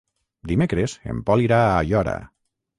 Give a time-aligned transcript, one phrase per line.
[0.51, 2.19] Dimecres en Pol irà a Aiora.